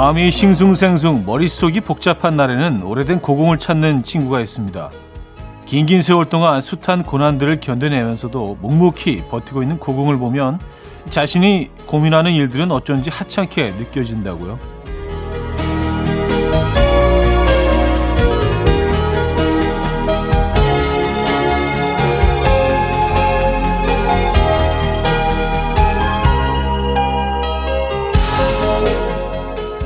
마음이 0.00 0.30
싱숭생숭 0.30 1.24
머릿속이 1.26 1.82
복잡한 1.82 2.34
날에는 2.34 2.82
오래된 2.84 3.20
고공을 3.20 3.58
찾는 3.58 4.02
친구가 4.02 4.40
있습니다. 4.40 4.90
긴긴 5.66 6.00
세월 6.00 6.24
동안 6.24 6.62
숱한 6.62 7.02
고난들을 7.02 7.60
견뎌내면서도 7.60 8.56
묵묵히 8.62 9.24
버티고 9.28 9.60
있는 9.60 9.78
고공을 9.78 10.16
보면 10.16 10.58
자신이 11.10 11.68
고민하는 11.84 12.32
일들은 12.32 12.70
어쩐지 12.72 13.10
하찮게 13.10 13.72
느껴진다고요. 13.72 14.58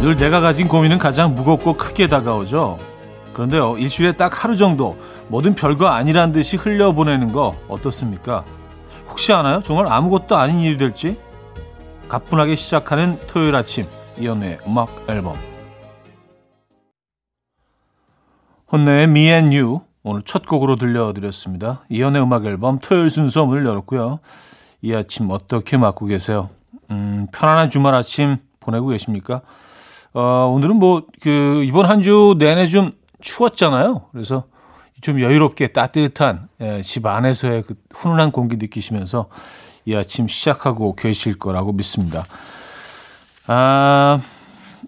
늘 0.04 0.16
내가 0.16 0.40
가진 0.40 0.68
고민은 0.68 0.98
가장 0.98 1.34
무겁고 1.34 1.78
크게 1.78 2.08
다가오죠. 2.08 2.76
그런데요, 3.32 3.78
일주일에 3.78 4.12
딱 4.12 4.44
하루 4.44 4.54
정도 4.54 4.98
뭐든 5.28 5.54
별거 5.54 5.86
아니란 5.86 6.30
듯이 6.30 6.58
흘려보내는 6.58 7.32
거 7.32 7.56
어떻습니까? 7.68 8.44
혹시 9.08 9.32
아나요? 9.32 9.62
정말 9.62 9.90
아무것도 9.90 10.36
아닌 10.36 10.60
일이 10.60 10.77
될지? 10.77 11.18
가뿐하게 12.10 12.54
시작하는 12.54 13.18
토요일 13.28 13.56
아침, 13.56 13.86
이연우의 14.18 14.58
음악 14.66 14.90
앨범. 15.08 15.36
혼내의 18.70 19.05
Me 19.05 19.30
and 19.30 19.56
You, 19.56 19.80
오늘 20.02 20.20
첫 20.20 20.44
곡으로 20.44 20.77
들려드렸습니다. 20.77 21.80
이연의 21.89 22.22
음악 22.22 22.44
앨범 22.44 22.78
토요일 22.78 23.08
순서 23.08 23.46
문을 23.46 23.64
열었고요. 23.64 24.20
이 24.83 24.94
아침 24.94 25.30
어떻게 25.30 25.78
맞고 25.78 26.05
계세요? 26.05 26.50
음, 26.91 27.27
편안한 27.33 27.70
주말 27.70 27.94
아침 27.94 28.36
보내고 28.61 28.89
계십니까? 28.89 29.41
어, 30.15 30.47
오늘은 30.53 30.77
뭐, 30.77 31.03
그, 31.23 31.65
이번 31.67 31.87
한 31.87 32.01
주 32.01 32.37
내내 32.39 32.69
좀 32.69 32.93
추웠잖아요. 33.20 34.07
그래서 34.12 34.45
좀 35.01 35.20
여유롭게 35.20 35.69
따뜻한 35.69 36.48
예, 36.61 36.83
집 36.83 37.05
안에서의 37.07 37.62
그 37.62 37.75
훈훈한 37.93 38.31
공기 38.31 38.57
느끼시면서 38.57 39.27
이 39.87 39.95
아침 39.95 40.29
시작하고 40.29 40.95
계실 40.95 41.39
거라고 41.39 41.73
믿습니다. 41.73 42.25
아, 43.47 44.20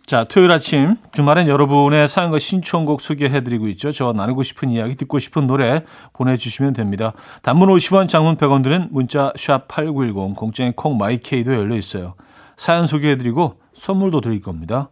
자, 0.07 0.25
토요일 0.25 0.53
아침 0.53 0.97
주말엔 1.13 1.49
여러분의 1.49 2.07
사연과 2.09 2.39
신청곡 2.39 3.01
소개해드리고 3.01 3.69
있죠. 3.69 3.93
저 3.93 4.13
나누고 4.13 4.43
싶은 4.43 4.71
이야기, 4.71 4.95
듣고 4.95 5.19
싶은 5.19 5.47
노래 5.47 5.81
보내주시면 6.13 6.73
됩니다. 6.75 7.13
단문 7.43 7.69
50원, 7.69 8.09
장문 8.09 8.37
100원 8.37 8.63
들은 8.63 8.89
문자 8.91 9.33
샵 9.37 9.67
8910, 9.69 10.37
공장의 10.37 10.75
콩 10.77 10.97
마이케이도 10.99 11.55
열려 11.55 11.77
있어요. 11.77 12.15
사연 12.57 12.87
소개해드리고 12.87 13.61
선물도 13.75 14.21
드릴 14.21 14.41
겁니다. 14.41 14.89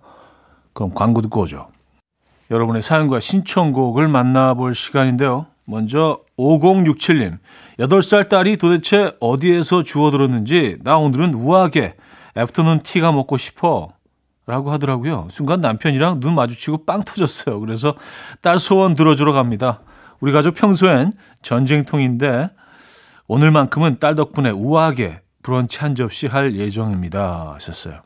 그럼 0.75 0.93
광고 0.93 1.23
듣고 1.23 1.43
오죠. 1.43 1.69
여러분의 2.51 2.83
사연과 2.83 3.21
신청곡을 3.21 4.09
만나볼 4.09 4.75
시간인데요. 4.75 5.47
먼저 5.65 6.21
5067님. 6.37 7.39
8살 7.79 8.29
딸이 8.29 8.59
도대체 8.59 9.13
어디에서 9.21 9.83
주워들었는지 9.83 10.79
나 10.83 10.99
오늘은 10.99 11.35
우아하게 11.35 11.95
애프터눈 12.37 12.83
티가 12.83 13.13
먹고 13.13 13.39
싶어 13.39 13.95
라고 14.47 14.71
하더라고요. 14.73 15.29
순간 15.31 15.63
남편이랑 15.63 16.21
눈 16.21 16.35
마주치고 16.35 16.85
빵 16.85 17.03
터졌어요. 17.03 17.61
그래서 17.61 17.95
딸 18.43 18.59
소원 18.59 18.95
들어주러 18.95 19.33
갑니다. 19.33 19.81
우리 20.21 20.33
가족 20.33 20.55
평소엔 20.55 21.13
전쟁통인데 21.41 22.51
오늘만큼은 23.27 24.01
딸 24.01 24.15
덕분에 24.15 24.51
우아하게 24.51 25.23
브런치 25.43 25.79
한 25.79 25.95
접시 25.95 26.27
할 26.27 26.57
예정입니다. 26.57 27.55
하셨어요. 27.55 28.03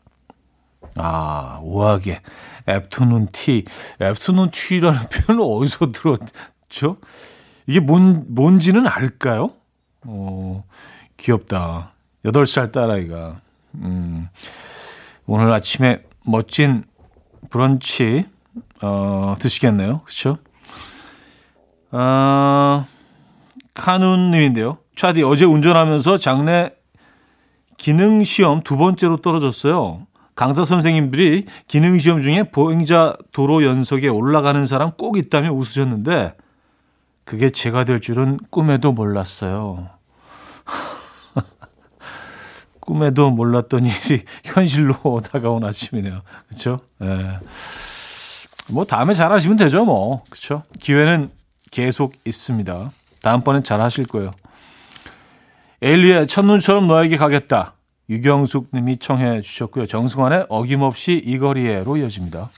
아, 0.95 1.59
우아하게. 1.61 2.21
애프터눈 2.69 3.29
티. 3.31 3.65
애프터눈 4.01 4.51
티라는 4.51 4.99
표현을 5.09 5.43
어디서 5.45 5.91
들었죠? 5.91 6.97
이게 7.67 7.79
뭔, 7.79 8.25
뭔지는 8.29 8.87
알까요? 8.87 9.51
어, 10.05 10.63
귀엽다. 11.17 11.93
8살 12.25 12.71
딸아이가. 12.71 13.41
음, 13.75 14.27
오늘 15.25 15.51
아침에 15.51 16.03
멋진 16.25 16.83
브런치, 17.49 18.25
어, 18.81 19.35
드시겠네요. 19.39 20.01
그쵸? 20.01 20.37
아, 21.91 22.85
카눈님인데요. 23.73 24.77
차디, 24.95 25.23
어제 25.23 25.45
운전하면서 25.45 26.17
장례 26.17 26.71
기능시험 27.77 28.61
두 28.61 28.77
번째로 28.77 29.17
떨어졌어요. 29.17 30.05
강사 30.39 30.63
선생님들이 30.63 31.47
기능시험 31.67 32.21
중에 32.21 32.43
보행자 32.43 33.17
도로 33.33 33.65
연석에 33.65 34.07
올라가는 34.07 34.63
사람 34.63 34.91
꼭 34.91 35.17
있다며 35.17 35.51
웃으셨는데 35.51 36.33
그게 37.25 37.49
제가 37.49 37.83
될 37.83 37.99
줄은 37.99 38.39
꿈에도 38.49 38.93
몰랐어요. 38.93 39.89
꿈에도 42.79 43.31
몰랐던 43.31 43.85
일이 43.85 44.23
현실로 44.45 44.95
다가온 45.29 45.65
아침이네요. 45.65 46.21
그렇죠? 46.47 46.79
예. 47.01 47.39
뭐 48.69 48.85
다음에 48.85 49.13
잘하시면 49.13 49.57
되죠, 49.57 49.83
뭐. 49.83 50.23
그렇죠? 50.29 50.63
기회는 50.79 51.31
계속 51.69 52.13
있습니다. 52.23 52.91
다음번엔 53.21 53.65
잘하실 53.65 54.07
거예요. 54.07 54.31
에일리의 55.81 56.27
첫눈처럼 56.27 56.87
너에게 56.87 57.17
가겠다. 57.17 57.73
유경숙 58.09 58.69
님이 58.73 58.97
청해 58.97 59.41
주셨고요. 59.41 59.85
정승환의 59.85 60.47
어김없이 60.49 61.21
이 61.23 61.37
거리에로 61.37 61.97
이어집니다. 61.97 62.49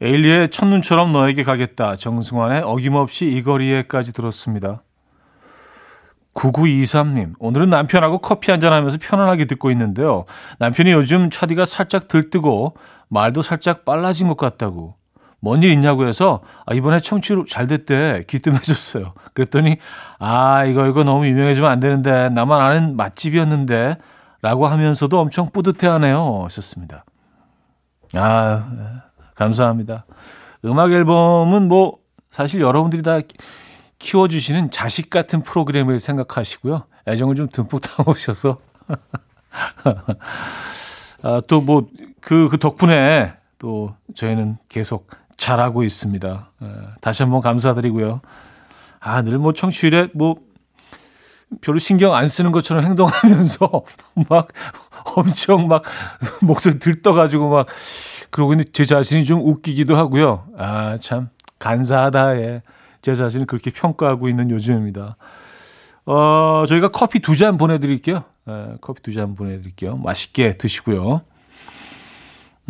에일리의 0.00 0.50
첫눈처럼 0.50 1.12
너에게 1.12 1.44
가겠다. 1.44 1.94
정승환의 1.96 2.62
어김없이 2.64 3.26
이 3.26 3.42
거리에까지 3.42 4.12
들었습니다. 4.12 4.82
9923님, 6.34 7.34
오늘은 7.38 7.70
남편하고 7.70 8.18
커피 8.18 8.50
한잔하면서 8.50 8.98
편안하게 9.00 9.44
듣고 9.44 9.70
있는데요. 9.70 10.24
남편이 10.58 10.90
요즘 10.90 11.30
차디가 11.30 11.64
살짝 11.64 12.08
들뜨고 12.08 12.76
말도 13.08 13.42
살짝 13.42 13.84
빨라진 13.84 14.26
것 14.26 14.36
같다고. 14.36 14.96
뭔 15.44 15.62
일 15.62 15.70
있냐고 15.70 16.06
해서 16.06 16.40
아, 16.64 16.74
이번에 16.74 17.00
청취로 17.00 17.44
잘 17.44 17.66
됐대 17.66 18.24
기뜸해줬어요. 18.26 19.12
그랬더니 19.34 19.76
아 20.18 20.64
이거 20.64 20.86
이거 20.86 21.04
너무 21.04 21.26
유명해지면 21.26 21.70
안 21.70 21.80
되는데 21.80 22.30
나만 22.30 22.60
아는 22.60 22.96
맛집이었는데 22.96 23.98
라고 24.40 24.66
하면서도 24.66 25.20
엄청 25.20 25.50
뿌듯해하네요. 25.50 26.44
하셨습니다. 26.44 27.04
아 28.14 29.02
감사합니다. 29.34 30.06
음악 30.64 30.92
앨범은 30.92 31.68
뭐 31.68 31.98
사실 32.30 32.62
여러분들이 32.62 33.02
다 33.02 33.18
키워주시는 33.98 34.70
자식 34.70 35.10
같은 35.10 35.42
프로그램을 35.42 36.00
생각하시고요. 36.00 36.84
애정을 37.06 37.34
좀 37.34 37.48
듬뿍 37.52 37.82
담으셔서 37.82 38.58
아, 41.22 41.40
또뭐 41.46 41.86
그, 42.20 42.48
그 42.50 42.58
덕분에 42.58 43.32
또 43.58 43.94
저희는 44.14 44.58
계속 44.68 45.08
잘하고 45.36 45.82
있습니다. 45.84 46.50
에, 46.62 46.66
다시 47.00 47.22
한번 47.22 47.40
감사드리고요. 47.40 48.20
아, 49.00 49.22
늘 49.22 49.38
뭐 49.38 49.52
청취율에 49.52 50.08
뭐 50.14 50.36
별로 51.60 51.78
신경 51.78 52.14
안 52.14 52.28
쓰는 52.28 52.52
것처럼 52.52 52.84
행동하면서 52.84 53.82
막 54.30 54.48
엄청 55.16 55.68
막 55.68 55.82
목소리 56.40 56.78
들떠가지고 56.78 57.48
막 57.50 57.66
그러고 58.30 58.52
있는 58.54 58.64
제 58.72 58.84
자신이 58.84 59.24
좀 59.24 59.40
웃기기도 59.46 59.96
하고요. 59.96 60.46
아, 60.58 60.96
참 61.00 61.28
간사하다. 61.58 62.36
예. 62.40 62.62
제 63.02 63.14
자신을 63.14 63.46
그렇게 63.46 63.70
평가하고 63.70 64.28
있는 64.28 64.50
요즘입니다. 64.50 65.16
어, 66.06 66.64
저희가 66.68 66.88
커피 66.88 67.20
두 67.20 67.34
잔 67.34 67.56
보내드릴게요. 67.58 68.24
예, 68.48 68.76
커피 68.80 69.02
두 69.02 69.12
잔 69.12 69.34
보내드릴게요. 69.34 69.96
맛있게 69.98 70.56
드시고요. 70.56 71.20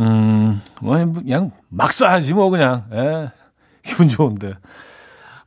음, 0.00 0.60
뭐, 0.80 0.96
그냥 0.96 1.50
막 1.68 1.90
쏴야지, 1.90 2.34
뭐, 2.34 2.50
그냥. 2.50 2.84
예, 2.92 3.30
기분 3.82 4.08
좋은데. 4.08 4.54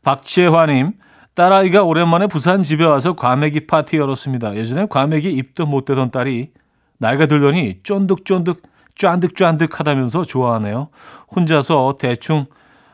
박재화님, 0.03 0.93
딸아이가 1.35 1.83
오랜만에 1.83 2.27
부산 2.27 2.63
집에 2.63 2.85
와서 2.85 3.13
과메기 3.13 3.67
파티 3.67 3.97
열었습니다. 3.97 4.55
예전에 4.55 4.87
과메기 4.89 5.31
입도 5.31 5.65
못 5.65 5.85
대던 5.85 6.11
딸이 6.11 6.51
나이가 6.97 7.25
들더니 7.25 7.81
쫀득쫀득, 7.83 8.63
쫀득쫀득 8.95 9.79
하다면서 9.79 10.23
좋아하네요. 10.23 10.89
혼자서 11.35 11.97
대충 11.99 12.45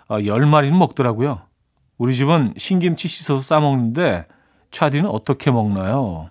10마리는 0.10 0.74
어, 0.74 0.78
먹더라고요. 0.78 1.42
우리 1.98 2.16
집은 2.16 2.54
신김치 2.58 3.08
씻어서 3.08 3.42
싸먹는데, 3.42 4.26
차디는 4.72 5.10
어떻게 5.10 5.52
먹나요? 5.52 6.30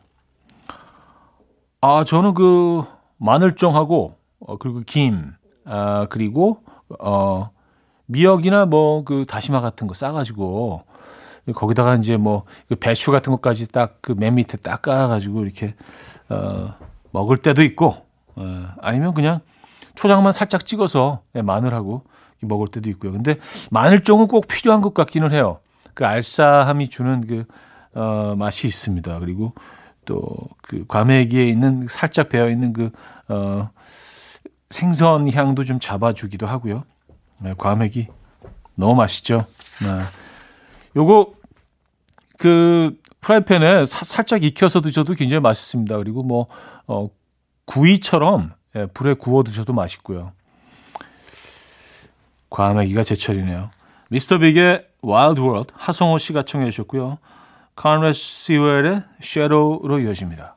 아, 1.80 2.04
저는 2.04 2.34
그, 2.34 2.84
마늘종하고 3.19 4.16
어, 4.47 4.56
그리고 4.59 4.83
김, 4.87 5.33
아, 5.65 6.06
그리고, 6.11 6.62
어, 7.00 7.50
미역이나 8.06 8.67
뭐 8.67 9.05
그 9.05 9.25
다시마 9.27 9.61
같은 9.61 9.87
거 9.87 9.94
싸가지고, 9.94 10.83
거기다가 11.55 11.97
이제 11.97 12.17
뭐 12.17 12.44
그 12.69 12.77
배추 12.77 13.11
같은 13.11 13.33
것까지 13.33 13.69
딱 13.73 14.00
그 14.03 14.15
맨 14.15 14.35
밑에 14.37 14.56
딱 14.59 14.83
깔아가지고 14.83 15.43
이렇게, 15.44 15.75
어, 16.29 16.75
먹을 17.12 17.39
때도 17.39 17.62
있고, 17.62 17.97
어, 18.37 18.69
아니면 18.81 19.15
그냥 19.15 19.41
초장만 19.94 20.33
살짝 20.33 20.65
찍어서 20.67 21.23
예, 21.37 21.43
마늘하고 21.43 22.03
먹을 22.43 22.67
때도 22.69 22.89
있고요. 22.91 23.12
근데 23.12 23.37
마늘종은 23.71 24.27
꼭 24.29 24.49
필요한 24.49 24.81
것 24.81 24.94
같기는 24.94 25.31
해요. 25.33 25.61
그 25.94 26.06
알싸함이 26.06 26.89
주는 26.89 27.27
그 27.27 27.44
어, 27.94 28.35
맛이 28.37 28.67
있습니다. 28.67 29.19
그리고 29.21 29.53
또 30.06 30.49
그 30.62 30.85
과메기에 30.89 31.47
있는 31.47 31.87
살짝 31.89 32.29
배어 32.31 32.49
있는 32.49 32.73
그 32.73 32.91
어, 33.29 33.69
생선 34.72 35.30
향도 35.32 35.64
좀 35.64 35.78
잡아주기도 35.78 36.46
하고요. 36.46 36.84
네, 37.38 37.54
과메기 37.56 38.08
너무 38.74 38.94
맛있죠. 38.94 39.46
네. 39.82 40.02
요거 40.96 41.34
그 42.38 42.98
프라이팬에 43.20 43.84
사, 43.84 44.04
살짝 44.04 44.42
익혀서 44.42 44.80
드셔도 44.80 45.14
굉장히 45.14 45.40
맛있습니다. 45.40 45.96
그리고 45.98 46.22
뭐 46.22 46.46
어, 46.86 47.06
구이처럼 47.66 48.52
예, 48.74 48.86
불에 48.86 49.14
구워 49.14 49.42
드셔도 49.44 49.72
맛있고요. 49.72 50.32
과메기가 52.50 53.02
제철이네요. 53.04 53.70
미스터 54.08 54.38
빅의 54.38 54.86
Wild 55.02 55.40
World 55.40 55.73
하성호 55.76 56.19
씨가 56.19 56.42
청해 56.42 56.70
주셨고요. 56.70 57.19
카르메 57.76 58.12
시웰의 58.12 59.02
Shadow로 59.20 60.00
이어집니다. 60.00 60.56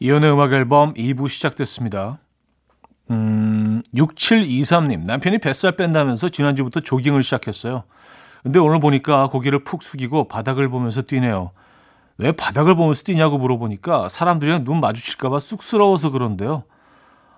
이현우의 0.00 0.32
음악 0.32 0.52
앨범 0.52 0.94
2부 0.94 1.28
시작됐습니다. 1.28 2.18
음, 3.10 3.82
6723님 3.94 5.04
남편이 5.04 5.38
뱃살 5.38 5.76
뺀다면서 5.76 6.30
지난주부터 6.30 6.80
조깅을 6.80 7.22
시작했어요. 7.22 7.84
근데 8.42 8.58
오늘 8.58 8.80
보니까 8.80 9.28
고개를 9.28 9.64
푹 9.64 9.82
숙이고 9.82 10.28
바닥을 10.28 10.68
보면서 10.70 11.02
뛰네요. 11.02 11.50
왜 12.16 12.32
바닥을 12.32 12.74
보면서 12.76 13.02
뛰냐고 13.02 13.36
물어보니까 13.38 14.08
사람들이랑 14.08 14.64
눈 14.64 14.80
마주칠까봐 14.80 15.38
쑥스러워서 15.40 16.10
그런데요. 16.10 16.64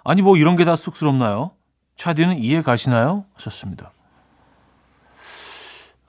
아니 0.05 0.23
뭐 0.23 0.37
이런 0.37 0.57
게 0.57 0.65
다 0.65 0.77
쑥스럽나요? 0.77 1.53
차디는 1.97 2.39
이해 2.39 2.63
가시나요? 2.63 3.25
하셨습니다. 3.35 3.93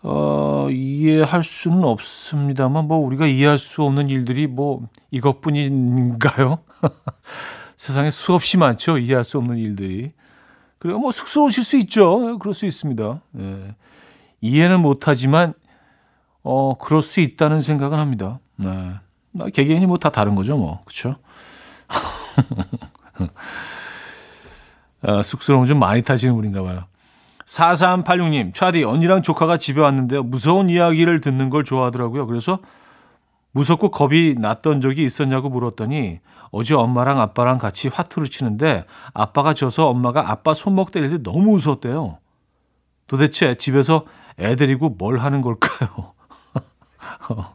어, 0.04 0.68
이해할 0.70 1.44
수는 1.44 1.84
없습니다만 1.86 2.88
뭐 2.88 2.98
우리가 2.98 3.26
이해할 3.26 3.58
수 3.58 3.84
없는 3.84 4.10
일들이 4.10 4.48
뭐 4.48 4.88
이것뿐인가요? 5.12 6.60
세상에 7.78 8.12
수없이 8.12 8.58
많죠. 8.58 8.98
이해할 8.98 9.24
수 9.24 9.38
없는 9.38 9.58
일들이. 9.58 10.12
그리고 10.78 11.00
뭐 11.00 11.12
쑥스러우실 11.14 11.64
수 11.64 11.78
있죠. 11.78 12.38
그럴 12.40 12.54
수 12.54 12.66
있습니다. 12.66 13.22
예. 13.40 13.76
이해는 14.42 14.82
못하지만 14.82 15.54
어 16.44 16.78
그럴 16.78 17.02
수 17.02 17.22
있다는 17.22 17.62
생각은 17.62 17.98
합니다. 17.98 18.40
네. 18.58 18.96
개개인이 19.54 19.86
뭐 19.88 19.98
다 19.98 20.10
다른 20.10 20.36
거죠, 20.36 20.58
뭐 20.58 20.82
그렇죠? 20.84 21.16
아, 25.02 25.24
쑥스러움 25.24 25.66
좀 25.66 25.80
많이 25.80 26.02
타시는 26.02 26.36
분인가 26.36 26.62
봐요. 26.62 26.86
4386님, 27.46 28.54
차디, 28.54 28.84
언니랑 28.84 29.22
조카가 29.22 29.58
집에 29.58 29.82
왔는데요. 29.82 30.24
무서운 30.24 30.70
이야기를 30.70 31.22
듣는 31.22 31.50
걸 31.50 31.64
좋아하더라고요. 31.64 32.26
그래서 32.28 32.60
무섭고 33.52 33.92
겁이 33.92 34.36
났던 34.38 34.82
적이 34.82 35.06
있었냐고 35.06 35.50
물었더니 35.50 36.20
어제 36.52 36.74
엄마랑 36.74 37.20
아빠랑 37.20 37.58
같이 37.58 37.88
화투를 37.88 38.30
치는데 38.30 38.86
아빠가 39.14 39.54
져서 39.54 39.88
엄마가 39.88 40.30
아빠 40.32 40.54
손목 40.54 40.92
때릴 40.92 41.10
때 41.10 41.18
너무 41.24 41.52
무서웠대요. 41.54 42.18
도대체 43.08 43.56
집에서 43.56 44.06
애 44.40 44.56
데리고 44.56 44.90
뭘 44.90 45.20
하는 45.20 45.42
걸까요? 45.42 46.14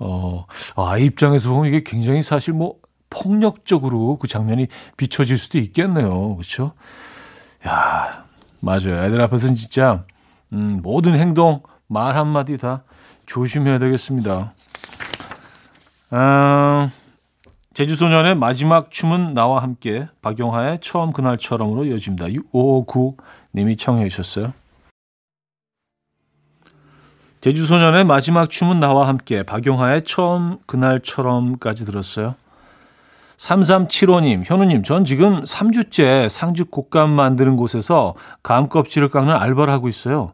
어, 0.00 0.46
아이 0.76 1.04
입장에서 1.04 1.50
보면 1.50 1.66
이게 1.66 1.82
굉장히 1.84 2.22
사실 2.22 2.54
뭐 2.54 2.76
폭력적으로 3.10 4.16
그 4.16 4.28
장면이 4.28 4.68
비춰질 4.96 5.38
수도 5.38 5.58
있겠네요. 5.58 6.36
그렇죠? 6.36 6.72
야, 7.66 8.24
맞아요. 8.60 9.04
애들 9.04 9.20
앞에서는 9.20 9.54
진짜 9.54 10.04
음, 10.52 10.80
모든 10.82 11.14
행동, 11.14 11.62
말 11.86 12.16
한마디 12.16 12.56
다 12.56 12.82
조심해야 13.26 13.78
되겠습니다. 13.78 14.52
아, 16.10 16.90
제주소년의 17.74 18.34
마지막 18.34 18.90
춤은 18.90 19.34
나와 19.34 19.62
함께 19.62 20.08
박용하의 20.22 20.80
처음 20.80 21.12
그날처럼으로 21.12 21.84
이어집니다. 21.84 22.26
6559님이 22.26 23.78
청해 23.78 24.08
주셨어요. 24.08 24.52
제주소년의 27.40 28.04
마지막 28.04 28.50
춤은 28.50 28.80
나와 28.80 29.06
함께 29.06 29.44
박용하의 29.44 30.02
처음 30.02 30.58
그날처럼까지 30.66 31.84
들었어요. 31.84 32.34
3375님, 33.38 34.42
현우님, 34.44 34.82
전 34.82 35.04
지금 35.04 35.42
3주째 35.44 36.28
상주 36.28 36.66
곶감 36.66 37.10
만드는 37.10 37.56
곳에서 37.56 38.14
감 38.42 38.68
껍질을 38.68 39.08
깎는 39.08 39.32
알바를 39.34 39.72
하고 39.72 39.88
있어요. 39.88 40.32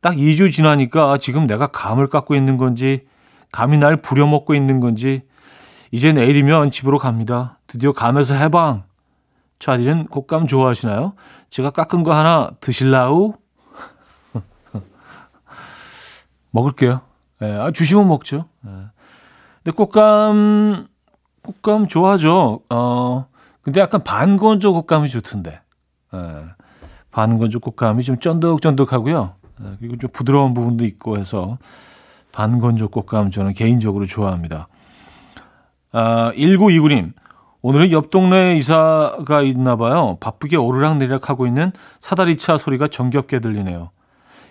딱 0.00 0.16
2주 0.16 0.50
지나니까 0.50 1.18
지금 1.18 1.46
내가 1.46 1.66
감을 1.66 2.06
깎고 2.06 2.34
있는 2.34 2.56
건지, 2.56 3.06
감이 3.52 3.76
날 3.76 3.96
부려먹고 3.96 4.54
있는 4.54 4.80
건지, 4.80 5.22
이제 5.90 6.12
내일이면 6.12 6.70
집으로 6.70 6.98
갑니다. 6.98 7.58
드디어 7.66 7.92
감에서 7.92 8.34
해방. 8.34 8.84
차디는 9.58 10.06
곶감 10.06 10.46
좋아하시나요? 10.46 11.12
제가 11.50 11.70
깎은 11.70 12.02
거 12.02 12.14
하나 12.14 12.50
드실라우? 12.60 13.34
먹을게요. 16.52 17.02
예, 17.42 17.70
주시면 17.74 18.08
먹죠. 18.08 18.46
예. 18.66 18.70
근데 19.62 19.76
곶감 19.76 20.88
곶감 21.42 21.88
좋아하죠. 21.88 22.60
어, 22.70 23.26
근데 23.62 23.80
약간 23.80 24.02
반건조 24.04 24.72
곶감이 24.72 25.08
좋던데. 25.08 25.60
예, 26.14 26.18
반건조 27.10 27.60
곶감이 27.60 28.02
좀 28.02 28.18
쫀득쫀득하고요. 28.18 29.34
예, 29.62 29.76
그리고 29.78 29.96
좀 29.96 30.10
부드러운 30.12 30.54
부분도 30.54 30.84
있고 30.84 31.18
해서 31.18 31.58
반건조 32.32 32.88
곶감 32.88 33.30
저는 33.30 33.52
개인적으로 33.52 34.06
좋아합니다. 34.06 34.68
아, 35.92 36.32
1929님. 36.36 37.12
오늘은 37.62 37.92
옆 37.92 38.10
동네에 38.10 38.56
이사가 38.56 39.42
있나 39.42 39.76
봐요. 39.76 40.16
바쁘게 40.20 40.56
오르락내리락 40.56 41.28
하고 41.28 41.46
있는 41.46 41.72
사다리차 41.98 42.56
소리가 42.56 42.88
정겹게 42.88 43.40
들리네요. 43.40 43.90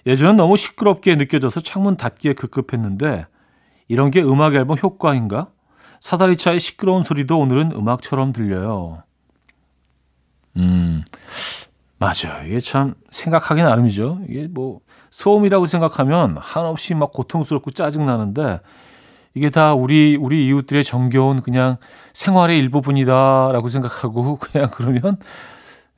예전엔 0.06 0.38
너무 0.38 0.58
시끄럽게 0.58 1.16
느껴져서 1.16 1.62
창문 1.62 1.98
닫기에 1.98 2.34
급급했는데 2.34 3.26
이런 3.88 4.12
게 4.12 4.22
음악 4.22 4.54
앨범 4.54 4.78
효과인가? 4.78 5.48
사다리차의 6.00 6.60
시끄러운 6.60 7.04
소리도 7.04 7.40
오늘은 7.40 7.72
음악처럼 7.74 8.34
들려요. 8.34 9.04
음, 10.58 11.04
맞아요. 11.98 12.46
이게 12.46 12.60
참 12.60 12.96
생각하기 13.12 13.62
나름이죠. 13.62 14.22
이게 14.28 14.48
뭐 14.48 14.80
소음이라고 15.10 15.66
생각하면 15.66 16.38
한없이 16.40 16.94
막 16.94 17.12
고통스럽고 17.12 17.72
짜증나는데 17.72 18.60
이게 19.36 19.50
다 19.50 19.74
우리 19.74 20.18
우리 20.20 20.48
이웃들의 20.48 20.84
정겨운 20.84 21.42
그냥 21.42 21.78
생활의 22.14 22.58
일부분이다라고 22.60 23.68
생각하고 23.68 24.38
그냥 24.42 24.70
그러면 24.74 25.18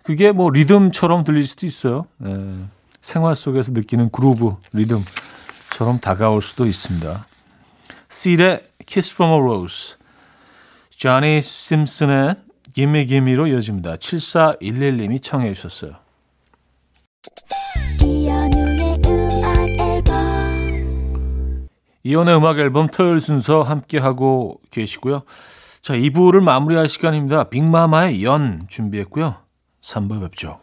그게 0.03 0.31
뭐 0.31 0.49
리듬처럼 0.49 1.23
들릴 1.23 1.45
수도 1.45 1.65
있어요. 1.65 2.05
네. 2.17 2.55
생활 3.01 3.35
속에서 3.35 3.71
느끼는 3.71 4.11
그루브 4.11 4.55
리듬처럼 4.73 5.99
다가올 6.01 6.41
수도 6.41 6.65
있습니다. 6.65 7.25
씰의 8.09 8.63
Kiss 8.91 9.13
from 9.13 9.31
a 9.31 9.39
Rose, 9.39 9.95
조니 10.89 11.41
심슨의 11.41 12.35
Gimme 12.73 13.05
Gimme로 13.05 13.47
이어집니다. 13.47 13.95
7411님이 13.95 15.23
청해 15.23 15.53
주셨어요. 15.53 15.93
이연의 22.03 22.35
음악 22.35 22.59
앨범 22.59 22.87
토요일 22.87 23.21
순서 23.21 23.61
함께하고 23.61 24.59
계시고요. 24.71 25.23
자, 25.79 25.93
2부를 25.93 26.41
마무리할 26.41 26.89
시간입니다. 26.89 27.45
빅마마의 27.45 28.25
연 28.25 28.67
준비했고요. 28.67 29.37
3부 29.81 30.19
뵙죠. 30.19 30.59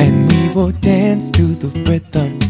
And 0.00 0.34
we 0.34 0.48
will 0.56 0.72
dance 0.80 1.30
to 1.30 1.54
the 1.56 1.70
rhythm 1.84 2.49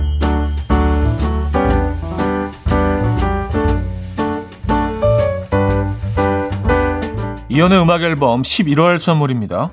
이연의 7.53 7.81
음악 7.81 8.01
앨범 8.01 8.43
11월 8.43 8.97
선물입니다. 8.97 9.71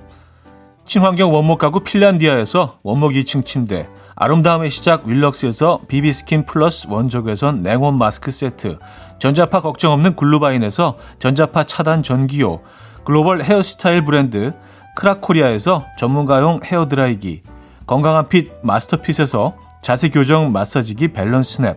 친환경 0.84 1.32
원목 1.32 1.60
가구 1.60 1.78
핀란디아에서 1.78 2.80
원목 2.82 3.12
2층 3.12 3.44
침대, 3.44 3.88
아름다움의 4.16 4.68
시작 4.68 5.06
윌럭스에서 5.06 5.82
비비스킨 5.86 6.44
플러스 6.44 6.88
원적외선 6.90 7.62
냉온 7.62 7.96
마스크 7.96 8.32
세트, 8.32 8.80
전자파 9.20 9.60
걱정 9.60 9.92
없는 9.92 10.16
글루바인에서 10.16 10.96
전자파 11.20 11.62
차단 11.62 12.02
전기요, 12.02 12.62
글로벌 13.04 13.44
헤어스타일 13.44 14.04
브랜드 14.04 14.54
크라코리아에서 14.96 15.84
전문가용 15.96 16.62
헤어드라이기, 16.64 17.42
건강한 17.86 18.28
fit 18.28 18.54
마스터핏에서 18.64 19.54
자세 19.82 20.08
교정 20.08 20.50
마사지기 20.50 21.12
밸런스 21.12 21.62
냅, 21.62 21.76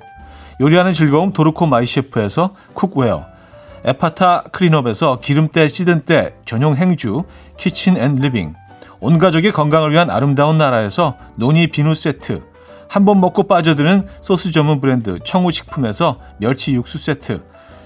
요리하는 0.62 0.94
즐거움 0.94 1.32
도르코 1.32 1.68
마이셰프에서 1.68 2.56
cookware, 2.74 3.31
에파타 3.84 4.44
클린업에서 4.52 5.20
기름때 5.22 5.68
찌든 5.68 6.02
때 6.02 6.36
전용 6.46 6.76
행주 6.76 7.24
kitchen 7.58 7.98
and 7.98 8.16
living. 8.16 8.54
온 9.00 9.18
가족의 9.18 9.52
건강을 9.52 9.92
위한 9.92 10.10
아름다운 10.12 10.58
나라에서 10.58 11.18
노니 11.36 11.68
비누 11.68 11.96
세트. 11.96 12.44
한 12.88 13.06
번 13.06 13.22
먹고 13.22 13.44
빠져드는 13.44 14.08
소스 14.20 14.52
전문 14.52 14.82
브랜드 14.82 15.18
청우식품에서 15.24 16.20
멸치 16.38 16.74
육수 16.74 17.00
세트. 17.00 17.42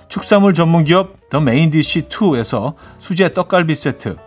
축산물 0.09 0.53
전문 0.53 0.83
기업 0.83 1.29
더 1.29 1.39
메인디시 1.39 2.09
2에서 2.09 2.73
수제 2.99 3.33
떡갈비 3.33 3.75
세트. 3.75 4.17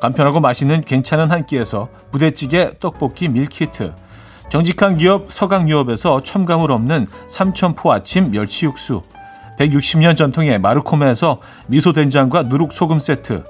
간편하고 0.00 0.40
맛있는 0.40 0.84
괜찮은 0.84 1.30
한 1.30 1.46
끼에서 1.46 1.88
부대찌개 2.10 2.72
떡볶이 2.80 3.28
밀키트. 3.28 3.94
정직한 4.50 4.98
기업 4.98 5.32
서강유업에서 5.32 6.22
첨가물 6.22 6.70
없는 6.70 7.06
삼천포 7.28 7.90
아침 7.92 8.30
멸치 8.30 8.66
육수 8.66 9.02
160년 9.58 10.16
전통의 10.16 10.58
마르코메에서 10.58 11.40
미소된장과 11.66 12.44
누룩소금 12.44 12.98
세트, 12.98 13.44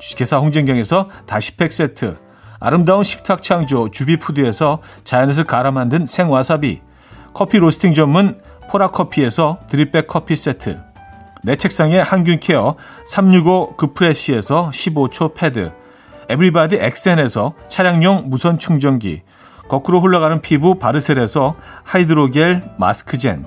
주식회사 0.00 0.38
홍진경에서 0.38 1.08
다시팩 1.26 1.72
세트, 1.72 2.16
아름다운 2.60 3.04
식탁 3.04 3.42
창조 3.42 3.90
주비푸드에서 3.90 4.80
자연에서 5.04 5.44
갈아 5.44 5.70
만든 5.70 6.06
생와사비, 6.06 6.80
커피 7.32 7.58
로스팅 7.58 7.94
전문 7.94 8.40
포라커피에서 8.70 9.60
drip 9.68 9.90
bag 9.90 10.06
커피 10.06 10.36
세트, 10.36 10.80
내 11.42 11.56
책상에 11.56 12.00
항균 12.00 12.40
care 12.40 12.76
365 13.04 13.76
그프레시에서 13.76 14.70
15초 14.72 15.34
패드, 15.34 15.72
에브리바디 16.30 16.76
엑센에서 16.76 17.54
차량용 17.68 18.30
무선 18.30 18.58
충전기, 18.58 19.22
거꾸로 19.68 20.00
흘러가는 20.00 20.40
피부 20.40 20.78
바르셀에서 20.78 21.56
하이드로겔 21.84 22.62
마스크젠, 22.78 23.46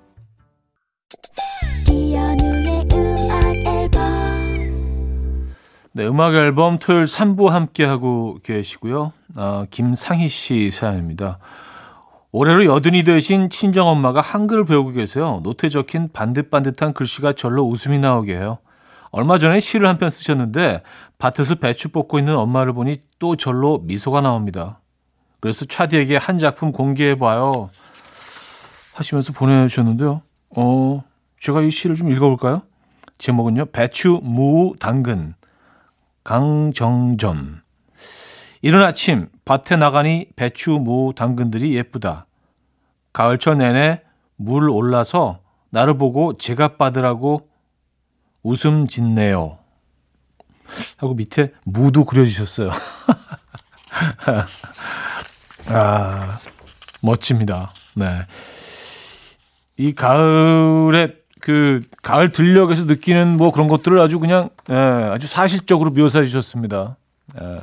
네, 6.01 6.07
음악 6.07 6.33
앨범 6.33 6.79
토요일 6.79 7.03
3부 7.03 7.49
함께 7.49 7.85
하고 7.85 8.39
계시고요. 8.41 9.13
어, 9.35 9.65
김상희 9.69 10.29
씨 10.29 10.71
사연입니다. 10.71 11.37
올해로 12.31 12.65
여든이 12.65 13.03
되신 13.03 13.51
친정 13.51 13.87
엄마가 13.87 14.19
한글을 14.19 14.65
배우고 14.65 14.93
계세요. 14.93 15.41
노트에 15.43 15.69
적힌 15.69 16.11
반듯반듯한 16.11 16.93
글씨가 16.93 17.33
절로 17.33 17.61
웃음이 17.61 17.99
나오게 17.99 18.35
해요. 18.35 18.57
얼마 19.11 19.37
전에 19.37 19.59
시를 19.59 19.87
한 19.87 19.99
편 19.99 20.09
쓰셨는데 20.09 20.81
밭에서 21.19 21.53
배추 21.53 21.89
뽑고 21.89 22.17
있는 22.17 22.35
엄마를 22.35 22.73
보니 22.73 23.03
또 23.19 23.35
절로 23.35 23.77
미소가 23.83 24.21
나옵니다. 24.21 24.79
그래서 25.39 25.65
차디에게 25.65 26.17
한 26.17 26.39
작품 26.39 26.71
공개해봐요. 26.71 27.69
하시면서 28.95 29.33
보내주셨는데요. 29.33 30.23
어, 30.55 31.03
제가 31.39 31.61
이 31.61 31.69
시를 31.69 31.95
좀 31.95 32.11
읽어볼까요? 32.11 32.63
제목은요. 33.19 33.65
배추, 33.67 34.19
무, 34.23 34.73
당근. 34.79 35.35
강정점. 36.31 37.61
이른 38.61 38.83
아침 38.83 39.27
밭에 39.43 39.75
나가니 39.75 40.27
배추, 40.37 40.71
무, 40.71 41.11
당근들이 41.13 41.75
예쁘다. 41.75 42.25
가을철 43.11 43.57
내내 43.57 44.01
물 44.37 44.69
올라서 44.69 45.41
나를 45.71 45.97
보고 45.97 46.37
제가 46.37 46.77
받으라고 46.77 47.49
웃음 48.43 48.87
짓네요. 48.87 49.59
하고 50.95 51.15
밑에 51.15 51.51
무도 51.65 52.05
그려주셨어요. 52.05 52.71
아, 55.67 56.39
멋집니다. 57.01 57.73
네. 57.93 58.25
이 59.75 59.93
가을에 59.93 61.20
그 61.41 61.81
가을 62.01 62.31
들녘에서 62.31 62.85
느끼는 62.85 63.37
뭐 63.37 63.51
그런 63.51 63.67
것들을 63.67 63.99
아주 63.99 64.19
그냥 64.19 64.49
예, 64.69 64.75
아주 64.75 65.27
사실적으로 65.27 65.91
묘사해 65.91 66.25
주셨습니다. 66.25 66.95
예, 67.41 67.59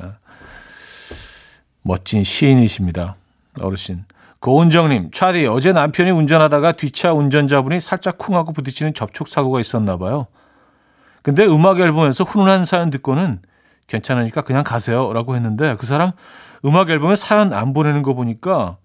멋진 1.81 2.23
시인이십니다. 2.23 3.15
어르신. 3.59 4.05
고은정님, 4.41 5.11
차디 5.11 5.47
어제 5.47 5.73
남편이 5.73 6.11
운전하다가 6.11 6.73
뒷차 6.73 7.13
운전자분이 7.13 7.81
살짝 7.81 8.17
쿵하고 8.17 8.53
부딪히는 8.53 8.93
접촉 8.93 9.27
사고가 9.27 9.59
있었나 9.59 9.97
봐요. 9.97 10.27
근데 11.23 11.45
음악 11.45 11.79
앨범에서 11.79 12.23
훈훈한 12.23 12.63
사연 12.63 12.89
듣고는 12.89 13.41
괜찮으니까 13.87 14.41
그냥 14.41 14.63
가세요라고 14.63 15.35
했는데 15.35 15.75
그 15.77 15.85
사람 15.85 16.11
음악 16.65 16.89
앨범에 16.89 17.15
사연 17.15 17.53
안 17.53 17.73
보내는 17.73 18.03
거 18.03 18.13
보니까 18.13 18.77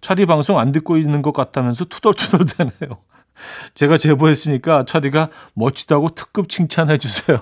차디 0.00 0.26
방송 0.26 0.58
안 0.58 0.72
듣고 0.72 0.96
있는 0.96 1.22
것 1.22 1.32
같다면서 1.32 1.86
투덜투덜 1.86 2.46
대네요. 2.46 2.98
제가 3.74 3.96
제보했으니까 3.96 4.84
차디가 4.86 5.28
멋지다고 5.54 6.10
특급 6.10 6.48
칭찬해 6.48 6.98
주세요. 6.98 7.38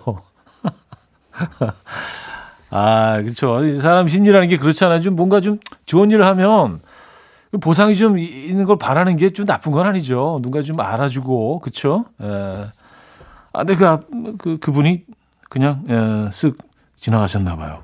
아, 2.71 3.21
그렇죠. 3.23 3.65
이 3.65 3.79
사람 3.79 4.09
심리라는 4.09 4.49
게 4.49 4.57
그렇잖아요. 4.59 5.01
좀 5.01 5.17
뭔가 5.17 5.41
좀 5.41 5.59
좋은 5.87 6.11
일을 6.11 6.25
하면 6.27 6.81
보상이 7.61 7.97
좀 7.97 8.19
있는 8.19 8.67
걸 8.67 8.77
바라는 8.79 9.17
게 9.17 9.31
좀 9.31 9.47
나쁜 9.47 9.73
건 9.73 9.87
아니죠. 9.87 10.39
누가 10.43 10.61
좀 10.63 10.79
알아주고, 10.81 11.61
그렇죠? 11.61 12.05
예. 12.23 12.67
아, 13.53 13.65
근데 13.65 13.75
그, 13.75 14.37
그 14.39 14.59
그분이 14.59 15.05
그냥 15.49 15.85
예, 15.89 15.95
쓱 16.31 16.57
지나가셨나 17.01 17.57
봐요. 17.57 17.83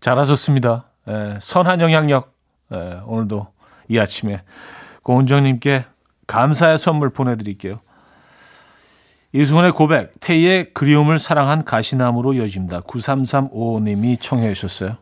잘하셨습니다. 0.00 0.84
예, 1.08 1.38
선한 1.40 1.80
영향력. 1.80 2.32
예, 2.74 3.00
오늘도 3.06 3.46
이 3.88 3.98
아침에 3.98 4.42
고은정님께 5.02 5.86
감사의 6.32 6.78
선물 6.78 7.10
보내드릴게요. 7.10 7.80
이승훈의 9.34 9.72
고백, 9.72 10.18
태희의 10.20 10.72
그리움을 10.72 11.18
사랑한 11.18 11.64
가시나무로 11.64 12.32
이어집니다. 12.32 12.80
9335님이 12.80 14.18
청해 14.18 14.54
주셨어요. 14.54 14.96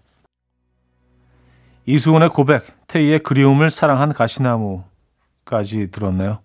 이수훈의 1.86 2.30
고백, 2.30 2.86
태희의 2.88 3.20
그리움을 3.20 3.70
사랑한 3.70 4.12
가시나무까지 4.12 5.92
들었네요. 5.92 6.40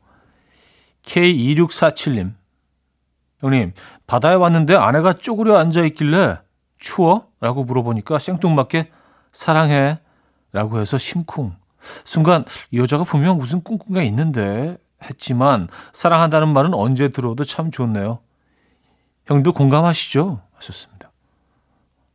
K2647님. 1.04 2.34
형님, 3.40 3.74
바다에 4.06 4.36
왔는데 4.36 4.76
아내가 4.76 5.14
쪼그려 5.14 5.58
앉아있길래 5.58 6.40
추워? 6.78 7.28
라고 7.42 7.64
물어보니까 7.64 8.20
생뚱맞게 8.20 8.92
사랑해. 9.32 10.00
라고 10.52 10.80
해서 10.80 11.00
심쿵. 11.00 11.56
순간 12.04 12.46
이 12.72 12.80
여자가 12.80 13.04
분명 13.04 13.38
무슨 13.38 13.64
꿍꿍이가 13.64 14.04
있는데 14.04 14.78
했지만 15.04 15.68
사랑한다는 15.94 16.50
말은 16.50 16.74
언제 16.74 17.10
들어도 17.10 17.44
참 17.44 17.72
좋네요. 17.72 18.20
형도 19.26 19.54
공감하시죠? 19.54 20.42
하셨습니다. 20.54 21.12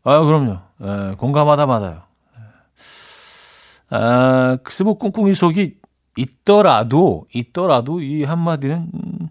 아, 0.05 0.21
그럼요. 0.21 0.53
에, 0.53 1.11
예, 1.11 1.15
공감하다 1.17 1.67
마다요. 1.67 2.03
예. 2.37 3.97
아, 3.97 4.59
글쎄 4.63 4.85
뭐 4.85 4.97
꿍꿍이 4.99 5.35
속이 5.35 5.77
있더라도 6.17 7.27
있더라도 7.35 8.01
이 8.01 8.25
한마디는 8.25 8.91
음, 8.95 9.29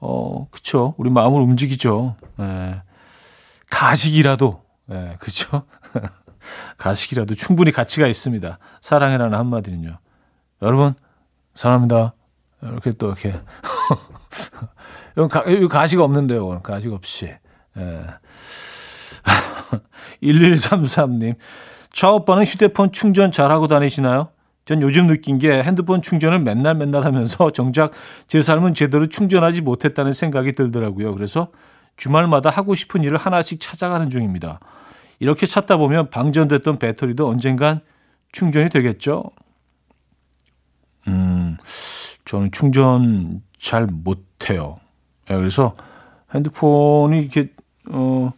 어, 0.00 0.46
그쵸. 0.50 0.94
우리 0.96 1.10
마음을 1.10 1.40
움직이죠. 1.40 2.16
에, 2.40 2.82
가식이라도 3.70 4.62
예, 4.90 5.16
그죠? 5.18 5.62
가식이라도 6.76 7.34
충분히 7.34 7.72
가치가 7.72 8.06
있습니다. 8.06 8.58
사랑이라는 8.80 9.38
한마디는요. 9.38 9.98
여러분, 10.62 10.94
사랑합니다. 11.54 12.14
이렇게 12.62 12.92
또 12.92 13.08
이렇게. 13.08 13.32
이건 15.12 15.28
가, 15.28 15.44
가식 15.68 16.00
없는데요. 16.00 16.60
가식 16.62 16.92
없이. 16.92 17.34
예. 17.76 18.04
1133님. 20.22 21.36
차 21.92 22.10
오빠는 22.10 22.44
휴대폰 22.44 22.92
충전 22.92 23.32
잘하고 23.32 23.68
다니시나요? 23.68 24.30
전 24.64 24.80
요즘 24.80 25.06
느낀 25.08 25.38
게 25.38 25.62
핸드폰 25.62 26.02
충전을 26.02 26.38
맨날 26.38 26.74
맨날 26.74 27.04
하면서 27.04 27.50
정작 27.52 27.92
제 28.28 28.40
삶은 28.40 28.74
제대로 28.74 29.08
충전하지 29.08 29.60
못했다는 29.62 30.12
생각이 30.12 30.52
들더라고요. 30.52 31.14
그래서 31.14 31.48
주말마다 31.96 32.48
하고 32.50 32.74
싶은 32.74 33.02
일을 33.02 33.18
하나씩 33.18 33.60
찾아가는 33.60 34.08
중입니다. 34.08 34.60
이렇게 35.22 35.46
찾다 35.46 35.76
보면 35.76 36.10
방전됐던 36.10 36.80
배터리도 36.80 37.28
언젠간 37.28 37.80
충전이 38.32 38.70
되겠죠? 38.70 39.22
음, 41.06 41.56
저는 42.24 42.50
충전 42.50 43.40
잘 43.56 43.86
못해요. 43.86 44.80
네, 45.28 45.36
그래서 45.36 45.74
핸드폰이 46.34 47.20
이렇게, 47.20 47.52
어, 47.92 48.32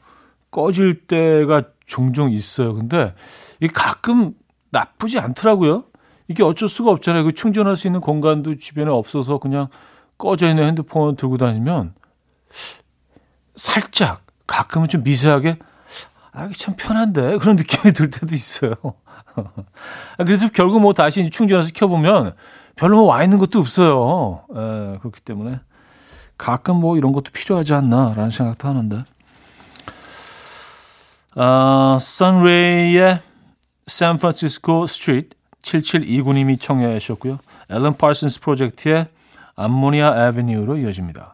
꺼질 0.51 1.07
때가 1.07 1.63
종종 1.87 2.31
있어요. 2.31 2.75
근데 2.75 3.15
이 3.61 3.69
가끔 3.69 4.35
나쁘지 4.69 5.19
않더라고요. 5.19 5.85
이게 6.29 6.43
어쩔 6.43 6.69
수가 6.69 6.91
없잖아요. 6.91 7.25
그 7.25 7.33
충전할 7.33 7.79
수 7.79 7.87
있는 7.87 8.03
공간도 8.03 8.59
주변에 8.59 8.91
없어서 8.91 9.39
그냥 9.39 9.69
꺼져 10.19 10.51
있는 10.51 10.65
핸드폰 10.65 11.17
들고 11.17 11.39
다니면 11.39 11.95
살짝 13.55 14.27
가끔은 14.47 14.89
좀 14.89 15.03
미세하게 15.03 15.57
아, 16.35 16.47
이게 16.47 16.55
참 16.55 16.75
편한데 16.77 17.39
그런 17.39 17.57
느낌이 17.57 17.93
들 17.95 18.11
때도 18.11 18.35
있어요. 18.35 18.75
아, 19.37 20.25
그래서 20.25 20.49
결국 20.53 20.81
뭐 20.81 20.93
다시 20.93 21.31
충전해서 21.31 21.71
켜보면 21.73 22.35
별로 22.77 22.97
뭐 22.97 23.07
와 23.07 23.23
있는 23.23 23.39
것도 23.39 23.61
없어요. 23.61 24.43
에, 24.55 24.95
예, 24.95 24.99
그렇기 24.99 25.21
때문에 25.23 25.61
가끔 26.37 26.81
뭐 26.81 26.97
이런 26.97 27.13
것도 27.13 27.31
필요하지 27.33 27.73
않나라는 27.75 28.31
생각도 28.31 28.69
하는데. 28.69 29.05
아, 31.37 31.99
선레이의 32.01 33.21
San 33.87 34.12
Francisco 34.12 34.87
Street 34.89 35.37
7729님이 35.63 36.61
청해 36.61 36.99
주셨고요. 36.99 37.39
앨런 37.71 37.97
파슨스 37.97 38.41
프로젝트의 38.41 39.07
암모니아 39.57 40.29
애비뉴로 40.29 40.79
이어집니다. 40.79 41.34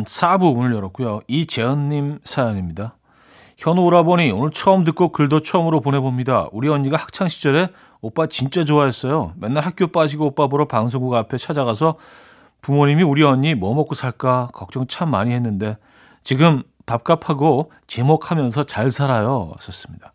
음, 0.00 0.04
4부 0.04 0.56
문을 0.56 0.74
열었고요. 0.74 1.20
이재현님 1.28 2.20
사연입니다. 2.24 2.96
현우 3.58 3.82
오라버니 3.82 4.30
오늘 4.30 4.52
처음 4.52 4.84
듣고 4.84 5.10
글도 5.10 5.42
처음으로 5.42 5.80
보내봅니다. 5.80 6.48
우리 6.52 6.68
언니가 6.68 6.96
학창 6.96 7.28
시절에 7.28 7.68
오빠 8.00 8.26
진짜 8.26 8.64
좋아했어요. 8.64 9.34
맨날 9.36 9.64
학교 9.64 9.88
빠지고 9.88 10.26
오빠 10.28 10.46
보러 10.46 10.66
방송국 10.66 11.14
앞에 11.14 11.36
찾아가서 11.36 11.96
부모님이 12.62 13.02
우리 13.02 13.22
언니 13.22 13.54
뭐 13.54 13.74
먹고 13.74 13.94
살까 13.94 14.48
걱정 14.54 14.86
참 14.86 15.10
많이 15.10 15.32
했는데 15.32 15.76
지금 16.22 16.62
밥값하고 16.86 17.70
제목하면서 17.86 18.64
잘 18.64 18.90
살아요. 18.90 19.52
썼습니다. 19.60 20.12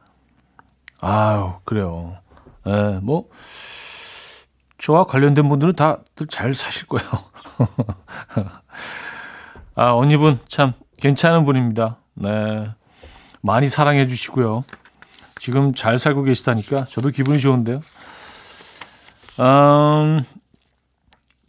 아유 1.01 1.53
그래요. 1.65 2.17
예, 2.65 2.99
뭐 3.03 3.29
저와 4.79 5.03
관련된 5.03 5.47
분들은 5.47 5.75
다들 5.75 6.27
잘 6.27 6.55
사실 6.55 6.87
거예요. 6.87 7.07
아, 9.75 9.91
언니분 9.91 10.39
참 10.47 10.71
괜찮은 10.99 11.43
분입니다. 11.43 11.97
네. 12.13 12.69
많이 13.41 13.67
사랑해 13.67 14.07
주시고요. 14.07 14.63
지금 15.37 15.73
잘 15.73 15.99
살고 15.99 16.23
계시다니까 16.23 16.85
저도 16.85 17.09
기분이 17.09 17.39
좋은데요. 17.39 17.81
음, 19.41 20.23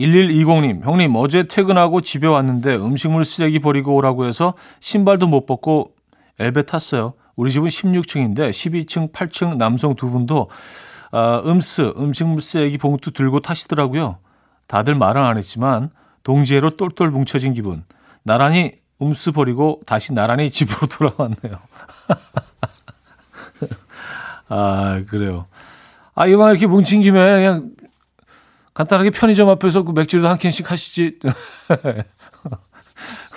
1120님, 0.00 0.84
형님, 0.84 1.14
어제 1.14 1.44
퇴근하고 1.44 2.00
집에 2.00 2.26
왔는데 2.26 2.74
음식물 2.74 3.24
쓰레기 3.24 3.60
버리고 3.60 3.94
오라고 3.94 4.26
해서 4.26 4.54
신발도 4.80 5.28
못 5.28 5.46
벗고 5.46 5.94
엘베 6.40 6.62
탔어요. 6.62 7.14
우리 7.36 7.52
집은 7.52 7.68
16층인데 7.68 8.50
12층, 8.50 9.12
8층 9.12 9.56
남성 9.56 9.94
두 9.94 10.10
분도 10.10 10.50
어, 11.12 11.42
음스, 11.46 11.94
음식물 11.96 12.40
쓰레기 12.40 12.76
봉투 12.76 13.12
들고 13.12 13.38
타시더라고요. 13.40 14.18
다들 14.66 14.96
말은 14.96 15.24
안 15.24 15.38
했지만 15.38 15.90
동지애로 16.24 16.70
똘똘 16.70 17.10
뭉쳐진 17.10 17.54
기분. 17.54 17.84
나란히 18.26 18.80
음수 19.00 19.32
버리고 19.32 19.80
다시 19.86 20.12
나란히 20.12 20.50
집으로 20.52 20.88
돌아왔네요. 20.88 21.58
아, 24.48 25.02
그래요. 25.08 25.46
아, 26.14 26.26
이왕 26.26 26.50
이렇게 26.50 26.66
뭉친 26.66 27.02
김에 27.02 27.36
그냥 27.36 27.70
간단하게 28.74 29.10
편의점 29.10 29.48
앞에서 29.48 29.84
그 29.84 29.92
맥주도 29.92 30.28
한 30.28 30.38
캔씩 30.38 30.70
하시지. 30.70 31.18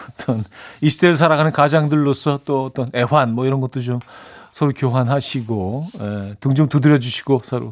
어떤 0.10 0.44
이 0.82 0.90
시대를 0.90 1.14
살아가는 1.14 1.52
가장들로서 1.52 2.42
또 2.46 2.66
어떤 2.66 2.90
애환 2.96 3.34
뭐 3.34 3.46
이런 3.46 3.62
것도 3.62 3.82
좀 3.82 4.00
서로 4.52 4.74
교환하시고 4.76 5.88
예, 6.02 6.36
등좀 6.40 6.68
두드려 6.68 6.98
주시고 7.00 7.42
서로 7.44 7.72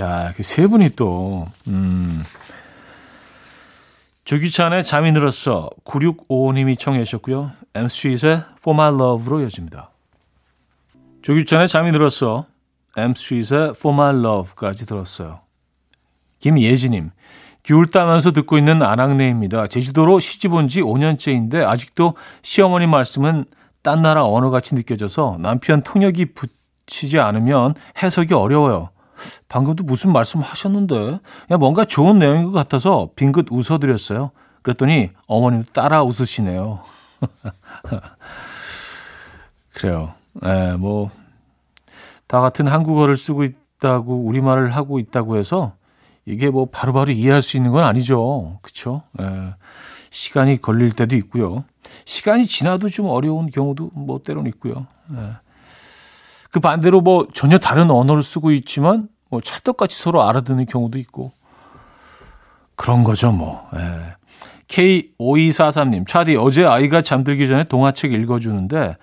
야, 0.00 0.24
이렇게 0.24 0.42
세 0.42 0.66
분이 0.66 0.90
또 0.96 1.48
음. 1.68 2.22
조기찬의 4.24 4.84
잠이 4.84 5.12
늘었어 5.12 5.68
9655님이 5.84 6.78
청해 6.78 7.04
주셨고요. 7.04 7.52
M-Street의 7.74 8.42
For 8.58 8.74
My 8.74 8.94
Love로 8.94 9.40
이어집니다. 9.40 9.90
조기찬의 11.22 11.68
잠이 11.68 11.92
늘었어 11.92 12.46
M-Street의 12.96 13.74
For 13.76 13.94
My 13.94 14.14
Love까지 14.18 14.86
들었어요. 14.86 15.40
김예지님 16.38 17.10
귤 17.64 17.86
따면서 17.86 18.30
듣고 18.32 18.56
있는 18.58 18.82
아낙네입니다. 18.82 19.66
제주도로 19.66 20.20
시집 20.20 20.52
온 20.54 20.68
지 20.68 20.80
5년째인데 20.80 21.66
아직도 21.66 22.14
시어머니 22.42 22.86
말씀은 22.86 23.44
딴 23.82 24.00
나라 24.02 24.24
언어같이 24.24 24.74
느껴져서 24.74 25.36
남편 25.40 25.82
통역이 25.82 26.32
붙이지 26.32 27.18
않으면 27.18 27.74
해석이 28.02 28.32
어려워요. 28.32 28.88
방금도 29.48 29.84
무슨 29.84 30.12
말씀 30.12 30.40
하셨는데 30.40 31.20
그냥 31.46 31.60
뭔가 31.60 31.84
좋은 31.84 32.18
내용인 32.18 32.44
것 32.44 32.52
같아서 32.52 33.10
빙긋 33.16 33.48
웃어드렸어요. 33.50 34.30
그랬더니 34.62 35.10
어머님도 35.26 35.72
따라 35.72 36.02
웃으시네요. 36.02 36.80
그래요. 39.74 40.14
예, 40.44 40.72
뭐, 40.72 41.10
다 42.26 42.40
같은 42.40 42.66
한국어를 42.66 43.16
쓰고 43.16 43.44
있다고, 43.44 44.24
우리말을 44.24 44.74
하고 44.74 44.98
있다고 44.98 45.36
해서 45.36 45.74
이게 46.26 46.50
뭐 46.50 46.68
바로바로 46.70 47.12
이해할 47.12 47.42
수 47.42 47.56
있는 47.56 47.72
건 47.72 47.84
아니죠. 47.84 48.58
그쵸? 48.62 49.02
예, 49.20 49.54
시간이 50.10 50.60
걸릴 50.60 50.92
때도 50.92 51.16
있고요. 51.16 51.64
시간이 52.04 52.46
지나도 52.46 52.88
좀 52.88 53.06
어려운 53.06 53.50
경우도 53.50 53.90
뭐 53.94 54.20
때로는 54.24 54.50
있고요. 54.52 54.86
예. 55.12 55.36
그 56.54 56.60
반대로 56.60 57.00
뭐 57.00 57.26
전혀 57.34 57.58
다른 57.58 57.90
언어를 57.90 58.22
쓰고 58.22 58.52
있지만 58.52 59.08
뭐 59.28 59.40
찰떡같이 59.40 59.98
서로 59.98 60.22
알아듣는 60.22 60.66
경우도 60.66 60.98
있고 60.98 61.32
그런 62.76 63.02
거죠 63.02 63.32
뭐. 63.32 63.68
예. 63.74 64.14
K5243님, 64.68 66.06
차디 66.06 66.36
어제 66.36 66.64
아이가 66.64 67.02
잠들기 67.02 67.48
전에 67.48 67.64
동화책 67.64 68.12
읽어주는데 68.12 68.96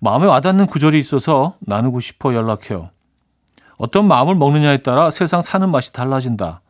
마음에 0.00 0.26
와닿는 0.26 0.64
구절이 0.64 0.98
있어서 0.98 1.56
나누고 1.60 2.00
싶어 2.00 2.32
연락해요. 2.32 2.88
어떤 3.76 4.08
마음을 4.08 4.34
먹느냐에 4.34 4.78
따라 4.78 5.10
세상 5.10 5.42
사는 5.42 5.68
맛이 5.68 5.92
달라진다. 5.92 6.62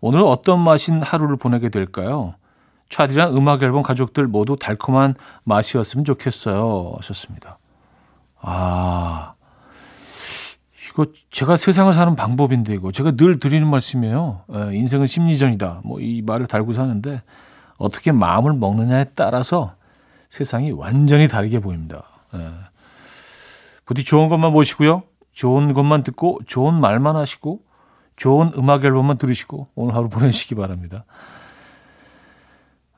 오늘 0.00 0.24
어떤 0.24 0.58
맛인 0.58 1.00
하루를 1.00 1.36
보내게 1.36 1.68
될까요? 1.68 2.34
차디랑 2.88 3.36
음악 3.36 3.62
앨범 3.62 3.84
가족들 3.84 4.26
모두 4.26 4.56
달콤한 4.56 5.14
맛이었으면 5.44 6.04
좋겠어요. 6.04 6.94
하셨습니다. 6.96 7.58
아, 8.40 9.34
이거 10.90 11.06
제가 11.30 11.56
세상을 11.56 11.92
사는 11.92 12.16
방법인데 12.16 12.74
이거 12.74 12.90
제가 12.92 13.12
늘 13.12 13.38
드리는 13.38 13.66
말씀이에요. 13.68 14.42
에, 14.52 14.70
예, 14.72 14.76
인생은 14.76 15.06
심리전이다. 15.06 15.82
뭐 15.84 16.00
이 16.00 16.22
말을 16.22 16.46
달고 16.46 16.72
사는데 16.72 17.22
어떻게 17.76 18.12
마음을 18.12 18.52
먹느냐에 18.54 19.06
따라서 19.14 19.74
세상이 20.28 20.72
완전히 20.72 21.28
다르게 21.28 21.60
보입니다. 21.60 22.04
에. 22.34 22.38
예. 22.38 22.50
부디 23.84 24.04
좋은 24.04 24.28
것만 24.28 24.52
보시고요. 24.52 25.02
좋은 25.32 25.72
것만 25.72 26.02
듣고 26.04 26.38
좋은 26.46 26.74
말만 26.80 27.16
하시고 27.16 27.60
좋은 28.16 28.52
음악 28.56 28.84
앨범만 28.84 29.16
들으시고 29.18 29.68
오늘 29.74 29.94
하루 29.94 30.08
보내시기 30.08 30.54
바랍니다. 30.54 31.04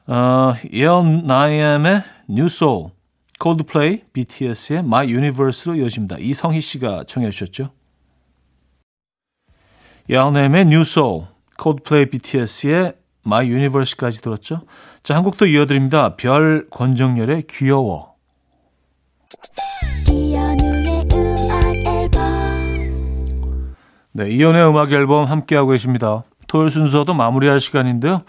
어, 0.07 0.55
예언 0.73 1.27
나이엠의 1.27 2.03
New 2.29 2.47
Soul, 2.47 2.91
Coldplay, 3.41 4.03
BTS의 4.13 4.81
My 4.81 5.09
Universe로 5.09 5.77
이어집니다. 5.77 6.17
이성희 6.19 6.61
씨가 6.61 7.05
청해 7.05 7.31
주셨죠. 7.31 7.71
예언나이엠의 10.09 10.63
New 10.63 10.83
Soul, 10.83 11.27
Coldplay, 11.61 12.11
BTS의 12.11 12.95
My 13.27 13.49
Universe까지 13.49 14.21
들었죠. 14.21 14.63
자, 15.03 15.17
한곡더 15.17 15.47
이어드립니다. 15.47 16.17
별 16.17 16.69
권정열의 16.71 17.45
귀여워. 17.49 18.13
네, 24.15 24.31
이연의 24.31 24.69
음악 24.69 24.93
앨범 24.93 25.25
함께하고 25.25 25.71
계십니다. 25.71 26.25
토요일 26.47 26.71
순서도 26.71 27.15
마무리할 27.15 27.61
시간인데요. 27.61 28.23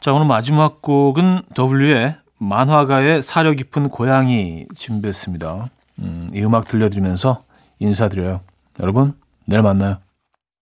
자, 0.00 0.12
오늘 0.12 0.26
마지막 0.26 0.82
곡은 0.82 1.42
W의 1.58 2.16
만화가의 2.38 3.22
사려 3.22 3.52
깊은 3.52 3.88
고양이 3.88 4.66
준비했습니다. 4.76 5.68
음, 5.98 6.30
이 6.32 6.42
음악 6.42 6.68
들려드리면서 6.68 7.40
인사드려요. 7.80 8.40
여러분, 8.80 9.14
내일 9.46 9.62
만나요. 9.62 9.98